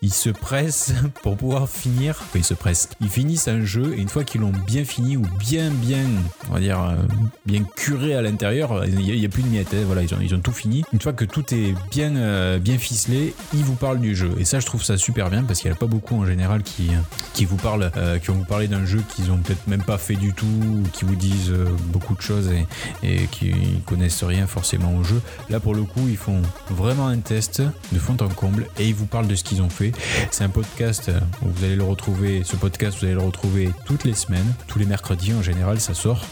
[0.03, 2.16] ils se pressent pour pouvoir finir.
[2.20, 2.88] Enfin, ils se pressent.
[3.01, 6.05] Ils finissent un jeu et une fois qu'ils l'ont bien fini ou bien bien,
[6.51, 6.96] on va dire euh,
[7.44, 9.72] bien curé à l'intérieur, il n'y a, a, plus de miettes.
[9.72, 10.85] Hein, voilà, ils ont ils ont tout fini.
[10.92, 14.35] Une fois que tout est bien, euh, bien ficelé, il vous parle du jeu.
[14.39, 16.62] Et ça, je trouve ça super bien parce qu'il n'y a pas beaucoup en général
[16.62, 16.91] qui,
[17.35, 19.99] qui vous parlent, euh, qui vont vous parler d'un jeu qu'ils ont peut-être même pas
[19.99, 22.67] fait du tout, ou qui vous disent euh, beaucoup de choses et,
[23.03, 23.53] et qui
[23.87, 25.21] connaissent rien forcément au jeu.
[25.51, 27.62] Là, pour le coup, ils font vraiment un test
[27.93, 29.93] de fond en comble et ils vous parlent de ce qu'ils ont fait.
[30.31, 31.11] C'est un podcast
[31.43, 34.79] où vous allez le retrouver, ce podcast, vous allez le retrouver toutes les semaines, tous
[34.79, 36.25] les mercredis en général, ça sort.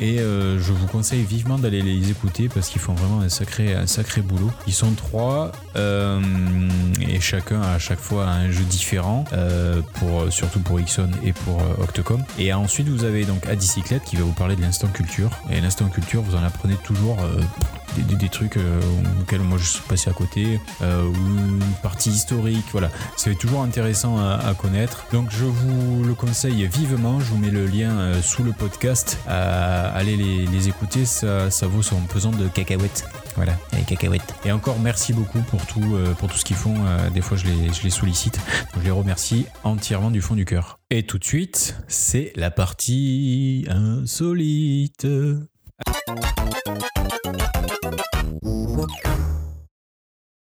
[0.00, 3.86] et je vous conseille vivement d'aller les écouter parce qu'ils font vraiment un sacré, un
[3.86, 4.50] sacré boulot.
[4.68, 6.20] Ils sont trois euh,
[7.00, 11.32] et chacun a à chaque fois un jeu différent, euh, pour, surtout pour Ixon et
[11.32, 12.22] pour euh, Octocom.
[12.38, 15.30] Et ensuite, vous avez donc Adicyclette qui va vous parler de l'instant culture.
[15.50, 17.16] Et l'instant culture, vous en apprenez toujours
[17.96, 18.80] des, des, trucs euh,
[19.20, 22.90] auxquels moi je suis passé à côté, euh, ou une partie historique, voilà.
[23.16, 25.06] C'est toujours intéressant à, à, connaître.
[25.12, 29.18] Donc je vous le conseille vivement, je vous mets le lien euh, sous le podcast,
[29.26, 33.06] allez les, les, écouter, ça, ça vaut son pesant de cacahuètes.
[33.36, 34.34] Voilà, les cacahuètes.
[34.44, 36.74] Et encore merci beaucoup pour tout, pour tout ce qu'ils font.
[37.14, 38.40] des fois je les, je les sollicite.
[38.74, 40.80] Donc je les remercie entièrement du fond du cœur.
[40.90, 45.06] Et tout de suite, c'est la partie insolite.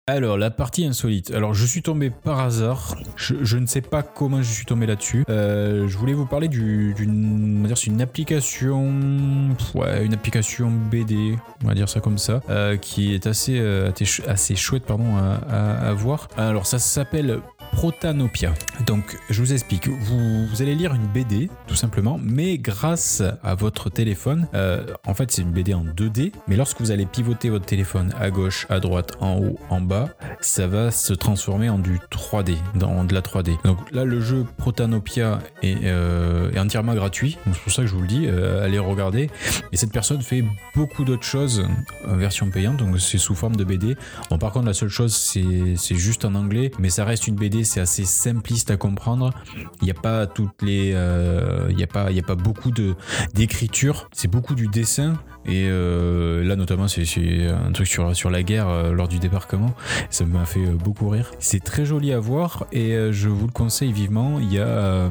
[0.09, 1.31] Alors, la partie insolite.
[1.31, 2.97] Alors, je suis tombé par hasard.
[3.15, 5.25] Je, ne sais pas comment je suis tombé là-dessus.
[5.29, 7.73] Euh, je voulais vous parler d'une.
[8.01, 9.55] Application.
[9.77, 11.37] Ouais, une application BD.
[11.63, 12.41] On va dire ça comme ça.
[12.51, 13.93] Euh, qui est assez, euh,
[14.27, 16.27] assez chouette, à voir.
[16.37, 17.39] Alors, ça s'appelle
[17.73, 18.55] Protanopia.
[18.87, 19.89] Donc, je vous explique.
[19.89, 25.33] Vous, allez lire une BD, tout simplement, mais grâce à votre téléphone, euh, en fait,
[25.33, 28.79] c'est une BD en 2D, mais lorsque vous allez pivoter votre téléphone à gauche, à
[28.79, 33.21] droite, en haut, en bas, ça va se transformer en du 3D, dans de la
[33.21, 33.57] 3D.
[33.65, 38.03] Donc là, le jeu Protanopia est, euh, entièrement gratuit, c'est pour ça que je vous
[38.03, 39.31] le dis, euh, allez regarder.
[39.73, 40.45] Et cette personne fait
[40.77, 41.67] beaucoup d'autres choses
[42.07, 43.97] en version payante, donc c'est sous forme de BD.
[44.31, 47.62] Bon, par contre, la seule chose, c'est juste en anglais, mais ça reste une BD
[47.65, 49.33] c'est assez simpliste à comprendre.
[49.81, 52.71] Il n'y a pas toutes les, euh, il a pas, il y a pas beaucoup
[52.71, 52.95] de
[53.35, 54.09] d'écriture.
[54.13, 55.19] C'est beaucoup du dessin.
[55.47, 57.03] Et euh, là, notamment, c'est
[57.49, 59.75] un truc sur, sur la guerre euh, lors du débarquement.
[60.11, 61.31] Ça m'a fait euh, beaucoup rire.
[61.41, 64.39] C'est très joli à voir et je vous le conseille vivement.
[64.41, 65.09] Il y a,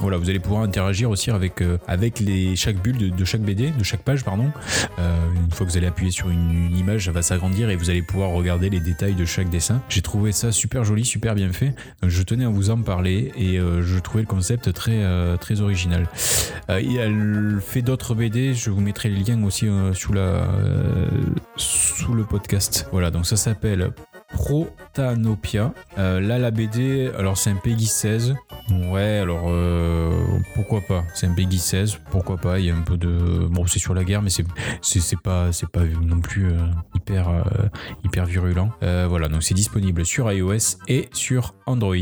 [0.00, 3.84] voilà, vous allez pouvoir interagir aussi avec, avec les, chaque bulle de, chaque BD, de
[3.84, 4.50] chaque page, pardon.
[4.98, 8.02] une fois que vous allez appuyer sur une, image, ça va s'agrandir et vous allez
[8.02, 9.82] pouvoir regarder les détails de chaque dessin.
[9.88, 11.74] J'ai trouvé ça super joli, super bien fait.
[12.02, 15.02] Je tenais à vous en parler et je trouvais le concept très,
[15.38, 16.08] très original.
[16.68, 21.08] elle fait d'autres BD, je vous mettrai les liens aussi euh, euh,
[21.56, 22.88] sous le podcast.
[22.90, 23.90] Voilà, donc ça s'appelle
[24.28, 25.74] Protanopia.
[25.98, 28.34] Euh, là, la BD, alors c'est un Peggy 16.
[28.90, 29.50] Ouais, alors
[30.54, 31.04] pourquoi pas?
[31.14, 32.58] C'est un Peggy 16, pourquoi pas?
[32.58, 33.46] Il y a un peu de.
[33.50, 34.44] Bon, c'est sur la guerre, mais c'est,
[35.22, 36.52] pas, pas non plus
[36.94, 37.44] hyper,
[38.04, 38.70] hyper virulent.
[38.80, 41.96] voilà, donc c'est disponible sur iOS et sur Android.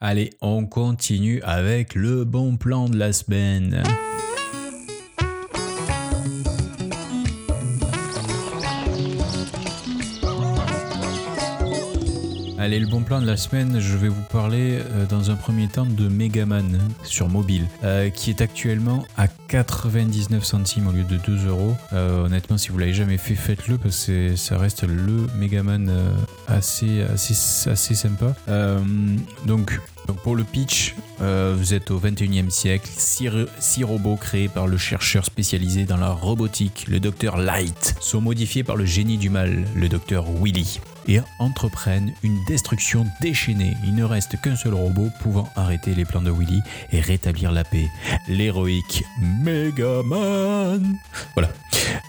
[0.00, 3.82] Allez, on continue avec le bon plan de la semaine.
[12.64, 15.68] Allez, le bon plan de la semaine, je vais vous parler euh, dans un premier
[15.68, 21.18] temps de Megaman sur mobile, euh, qui est actuellement à 99 centimes au lieu de
[21.18, 21.76] 2 euros.
[21.92, 25.92] Euh, honnêtement, si vous l'avez jamais fait, faites-le parce que ça reste le Megaman
[26.48, 28.34] assez, assez, assez sympa.
[29.44, 29.78] Donc,
[30.22, 35.26] pour le pitch, vous êtes au 21e siècle, six, six, robots créés par le chercheur
[35.26, 39.90] spécialisé dans la robotique, le docteur Light, sont modifiés par le génie du mal, le
[39.90, 43.76] docteur Willy, et entreprennent une destruction déchaînée.
[43.84, 46.62] Il ne reste qu'un seul robot pouvant arrêter les plans de Willy
[46.92, 47.88] et rétablir la paix.
[48.28, 50.96] L'héroïque Megaman.
[51.34, 51.50] Voilà.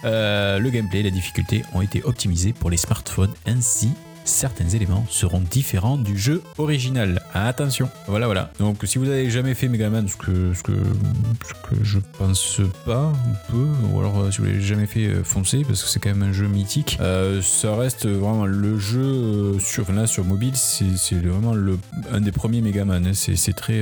[0.04, 3.90] Euh, le gameplay et la difficulté ont été optimisés pour les smartphones ainsi
[4.26, 7.22] certains éléments seront différents du jeu original.
[7.32, 8.50] Attention, voilà, voilà.
[8.58, 12.60] Donc si vous avez jamais fait Megaman, ce que, ce que, ce que je pense
[12.84, 15.88] pas, ou peu, ou alors euh, si vous l'avez jamais fait, euh, foncez, parce que
[15.88, 16.98] c'est quand même un jeu mythique.
[17.00, 21.78] Euh, ça reste vraiment le jeu euh, sur, là, sur mobile, c'est vraiment le,
[22.12, 23.06] un des premiers Megaman.
[23.06, 23.12] hein.
[23.14, 23.80] C'est très,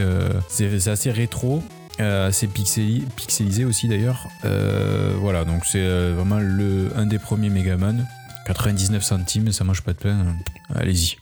[0.48, 1.62] c'est assez rétro.
[1.98, 4.26] Assez pixeli- pixelisé aussi d'ailleurs.
[5.20, 8.06] Voilà, donc c'est vraiment le, un des premiers Megaman.
[8.44, 10.36] 99 centimes, ça mange pas de pain.
[10.74, 11.16] Allez-y.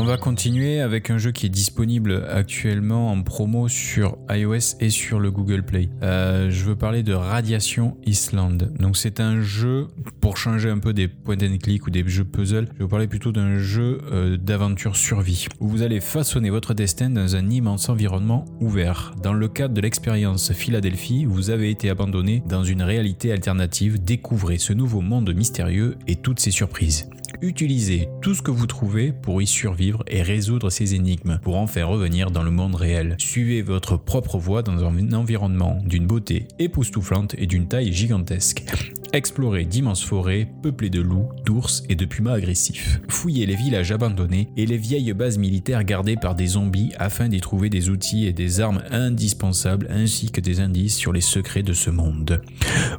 [0.00, 4.88] On va continuer avec un jeu qui est disponible actuellement en promo sur iOS et
[4.88, 5.90] sur le Google Play.
[6.02, 8.72] Euh, je veux parler de Radiation Island.
[8.78, 9.88] Donc c'est un jeu
[10.22, 12.68] pour changer un peu des point and click ou des jeux puzzle.
[12.78, 17.10] Je vais parler plutôt d'un jeu euh, d'aventure survie où vous allez façonner votre destin
[17.10, 19.14] dans un immense environnement ouvert.
[19.22, 24.02] Dans le cadre de l'expérience Philadelphie, vous avez été abandonné dans une réalité alternative.
[24.02, 27.10] Découvrez ce nouveau monde mystérieux et toutes ses surprises.
[27.42, 31.66] Utilisez tout ce que vous trouvez pour y survivre et résoudre ces énigmes pour en
[31.66, 33.16] faire revenir dans le monde réel.
[33.18, 38.64] Suivez votre propre voie dans un environnement d'une beauté époustouflante et d'une taille gigantesque.
[39.12, 43.00] Explorez d'immenses forêts peuplées de loups, d'ours et de pumas agressifs.
[43.08, 47.40] Fouillez les villages abandonnés et les vieilles bases militaires gardées par des zombies afin d'y
[47.40, 51.72] trouver des outils et des armes indispensables ainsi que des indices sur les secrets de
[51.72, 52.40] ce monde.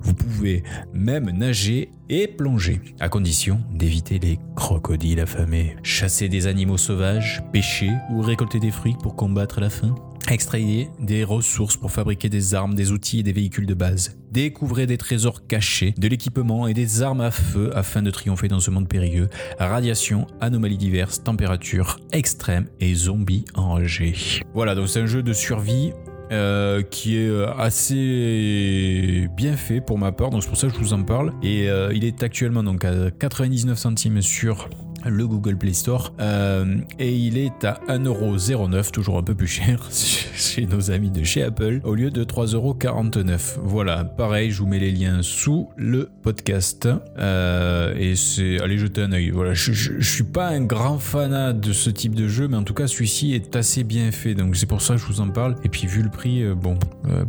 [0.01, 5.75] Vous pouvez même nager et plonger, à condition d'éviter les crocodiles affamés.
[5.83, 9.95] Chasser des animaux sauvages, pêcher ou récolter des fruits pour combattre la faim.
[10.29, 14.17] Extrayez des ressources pour fabriquer des armes, des outils et des véhicules de base.
[14.31, 18.59] Découvrez des trésors cachés, de l'équipement et des armes à feu afin de triompher dans
[18.59, 19.29] ce monde périlleux.
[19.59, 24.15] Radiation, anomalies diverses, températures extrêmes et zombies enragés.
[24.53, 25.91] Voilà, donc c'est un jeu de survie
[26.31, 30.73] euh, qui est euh, assez bien fait pour ma part, donc c'est pour ça que
[30.73, 31.33] je vous en parle.
[31.43, 34.69] Et euh, il est actuellement donc à 99 centimes sur
[35.05, 39.87] le Google Play Store euh, et il est à 1,09€, toujours un peu plus cher
[39.91, 43.59] chez nos amis de chez Apple, au lieu de 3,49€.
[43.63, 46.87] Voilà, pareil, je vous mets les liens sous le podcast
[47.17, 49.29] euh, et c'est allez jeter un œil.
[49.29, 52.63] Voilà, je, je, suis pas un grand fanat de ce type de jeu, mais en
[52.63, 55.29] tout cas celui-ci est assez bien fait, donc c'est pour ça que je vous en
[55.29, 55.55] parle.
[55.63, 56.77] Et puis vu le prix, euh, bon,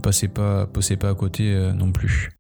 [0.02, 2.30] passez pas, passez pas à côté non plus.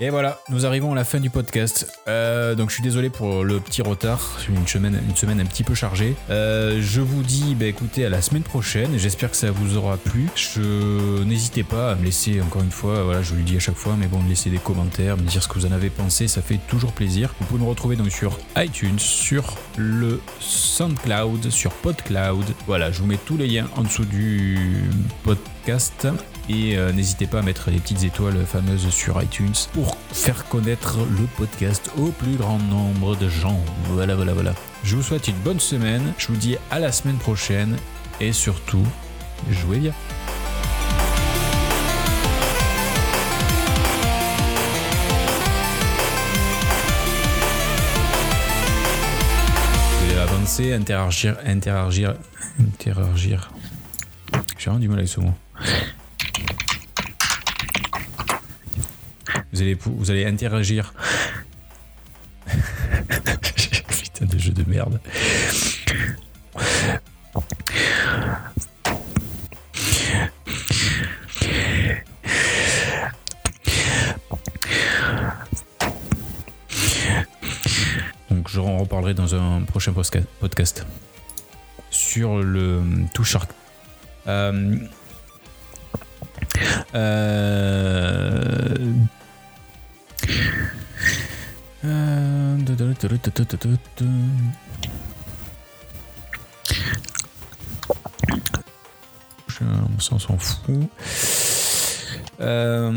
[0.00, 1.92] Et voilà, nous arrivons à la fin du podcast.
[2.06, 5.64] Euh, donc je suis désolé pour le petit retard, une semaine, une semaine un petit
[5.64, 6.14] peu chargée.
[6.30, 8.96] Euh, je vous dis, bah, écoutez, à la semaine prochaine.
[8.96, 10.28] J'espère que ça vous aura plu.
[10.36, 13.60] Je n'hésitez pas à me laisser encore une fois, voilà, je vous le dis à
[13.60, 15.90] chaque fois, mais bon, me laisser des commentaires, me dire ce que vous en avez
[15.90, 17.34] pensé, ça fait toujours plaisir.
[17.40, 22.46] Vous pouvez me retrouver donc sur iTunes, sur le SoundCloud, sur PodCloud.
[22.68, 24.58] Voilà, je vous mets tous les liens en dessous du
[25.24, 25.57] podcast.
[26.48, 30.96] Et euh, n'hésitez pas à mettre les petites étoiles fameuses sur iTunes pour faire connaître
[30.98, 33.60] le podcast au plus grand nombre de gens.
[33.90, 34.54] Voilà, voilà, voilà.
[34.82, 36.14] Je vous souhaite une bonne semaine.
[36.16, 37.76] Je vous dis à la semaine prochaine.
[38.18, 38.86] Et surtout,
[39.50, 39.92] jouez bien.
[50.18, 52.14] Avancer, interagir, interagir,
[52.58, 53.50] interagir.
[54.56, 55.34] J'ai vraiment du mal avec ce mot.
[59.52, 60.92] Vous allez, vous allez interagir.
[63.88, 65.00] Putain de jeu de merde.
[78.30, 80.86] Donc je en reparlerai dans un prochain podcast.
[81.90, 82.82] Sur le
[83.12, 83.50] touche Shark.
[84.28, 84.76] Euh,
[86.94, 88.74] euh,
[91.84, 92.56] euh,
[99.48, 100.88] Je- on s'en fout.
[102.40, 102.92] Euh,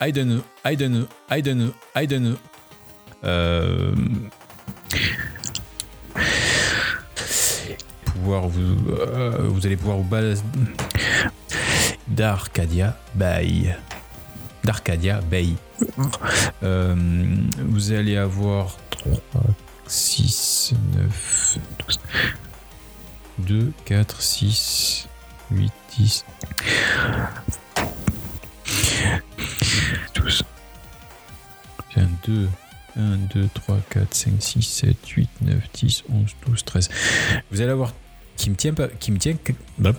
[0.00, 0.44] I don't know,
[2.00, 2.38] I don't
[8.34, 10.40] euh, vous allez pouvoir vous balader
[12.08, 13.74] d'Arcadia Bay.
[14.64, 15.54] D'Arcadia Bay.
[16.62, 16.94] Euh,
[17.58, 19.12] vous allez avoir 3,
[19.86, 22.00] 6, 9, 12,
[23.38, 25.08] 2, 4, 6,
[25.50, 26.24] 8, 10,
[30.14, 30.42] 12.
[31.96, 32.48] 1, 2,
[32.96, 36.90] 1, 2, 3, 4, 5, 6, 7, 8, 9, 10, 11, 12, 13.
[37.50, 37.92] Vous allez avoir
[38.38, 39.36] qui me tient pas, qui me tient.
[39.78, 39.92] Bah.